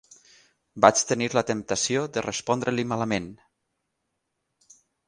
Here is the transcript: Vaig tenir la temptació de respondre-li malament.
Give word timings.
Vaig 0.85 1.03
tenir 1.11 1.27
la 1.39 1.43
temptació 1.51 2.07
de 2.17 2.25
respondre-li 2.27 2.89
malament. 2.95 3.33